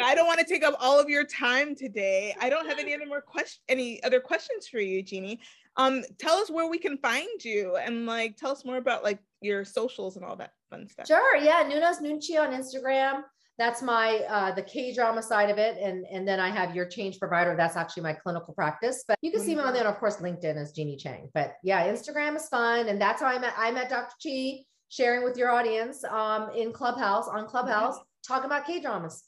I 0.00 0.14
don't 0.14 0.26
want 0.26 0.40
to 0.40 0.46
take 0.46 0.62
up 0.62 0.76
all 0.78 1.00
of 1.00 1.08
your 1.08 1.24
time 1.24 1.74
today. 1.74 2.34
I 2.40 2.50
don't 2.50 2.66
have 2.68 2.78
any 2.78 2.94
other 2.94 3.06
more 3.06 3.22
question 3.22 3.62
any 3.68 4.02
other 4.04 4.20
questions 4.20 4.68
for 4.68 4.78
you, 4.78 5.02
Jeanie. 5.02 5.40
Um, 5.76 6.04
tell 6.18 6.36
us 6.36 6.50
where 6.50 6.68
we 6.68 6.78
can 6.78 6.98
find 6.98 7.42
you 7.42 7.76
and 7.76 8.06
like 8.06 8.36
tell 8.36 8.50
us 8.50 8.64
more 8.64 8.76
about 8.76 9.02
like 9.02 9.18
your 9.40 9.64
socials 9.64 10.16
and 10.16 10.24
all 10.24 10.36
that 10.36 10.52
fun 10.70 10.88
stuff. 10.88 11.06
Sure. 11.06 11.36
Yeah. 11.36 11.66
Noona's 11.66 11.98
Noonchi 11.98 12.38
on 12.38 12.52
Instagram. 12.52 13.22
That's 13.56 13.82
my 13.82 14.18
uh, 14.28 14.52
the 14.54 14.62
K 14.62 14.92
drama 14.92 15.22
side 15.22 15.48
of 15.48 15.58
it, 15.58 15.78
and 15.80 16.04
and 16.10 16.26
then 16.26 16.40
I 16.40 16.48
have 16.48 16.74
your 16.74 16.86
change 16.86 17.20
provider. 17.20 17.54
That's 17.56 17.76
actually 17.76 18.02
my 18.02 18.12
clinical 18.12 18.52
practice. 18.52 19.04
But 19.06 19.16
you 19.22 19.30
can 19.30 19.40
see 19.40 19.54
me 19.54 19.62
on 19.62 19.72
there, 19.72 19.86
and 19.86 19.92
of 19.92 19.98
course 20.00 20.16
LinkedIn 20.16 20.56
as 20.56 20.72
Jeanie 20.72 20.96
Chang. 20.96 21.30
But 21.34 21.54
yeah, 21.62 21.86
Instagram 21.86 22.34
is 22.34 22.48
fun, 22.48 22.88
and 22.88 23.00
that's 23.00 23.22
how 23.22 23.28
I 23.28 23.38
met 23.38 23.54
I 23.56 23.70
met 23.70 23.90
Dr. 23.90 24.14
Chi 24.22 24.64
sharing 24.88 25.24
with 25.24 25.36
your 25.36 25.50
audience 25.50 26.04
um, 26.04 26.50
in 26.56 26.72
Clubhouse 26.72 27.28
on 27.28 27.46
Clubhouse 27.46 27.98
talking 28.26 28.46
about 28.46 28.66
K 28.66 28.80
dramas. 28.80 29.24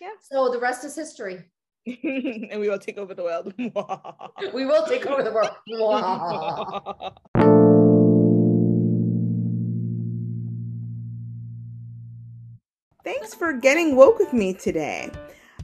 Yeah. 0.00 0.10
So 0.22 0.50
the 0.50 0.58
rest 0.58 0.84
is 0.84 0.94
history. 0.94 1.44
and 1.86 2.60
we 2.60 2.68
will 2.68 2.78
take 2.78 2.98
over 2.98 3.14
the 3.14 3.22
world. 3.22 3.54
we 4.54 4.66
will 4.66 4.86
take 4.86 5.06
over 5.06 5.22
the 5.22 5.32
world. 5.32 7.12
Thanks 13.04 13.32
for 13.32 13.52
getting 13.52 13.94
woke 13.94 14.18
with 14.18 14.32
me 14.32 14.52
today. 14.52 15.10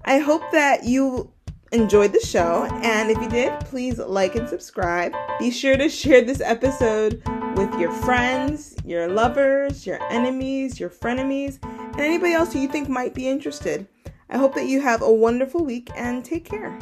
I 0.05 0.19
hope 0.19 0.43
that 0.53 0.85
you 0.85 1.33
enjoyed 1.73 2.13
the 2.13 2.21
show, 2.21 2.69
and 2.71 3.11
if 3.11 3.21
you 3.21 3.29
did, 3.29 3.59
please 3.61 3.99
like 3.99 4.37
and 4.37 4.49
subscribe. 4.49 5.13
Be 5.41 5.51
sure 5.51 5.77
to 5.77 5.89
share 5.89 6.23
this 6.23 6.41
episode 6.41 7.23
with 7.57 7.75
your 7.79 7.91
friends, 7.91 8.77
your 8.85 9.09
lovers, 9.09 9.85
your 9.85 10.01
enemies, 10.13 10.79
your 10.79 10.91
frenemies, 10.91 11.59
and 11.65 12.01
anybody 12.01 12.35
else 12.35 12.53
who 12.53 12.61
you 12.61 12.69
think 12.69 12.89
might 12.89 13.15
be 13.15 13.29
interested. 13.29 13.89
I 14.31 14.39
hope 14.39 14.55
that 14.55 14.67
you 14.67 14.81
have 14.81 15.03
a 15.03 15.13
wonderful 15.13 15.65
week 15.65 15.91
and 15.97 16.25
take 16.25 16.45
care. 16.45 16.79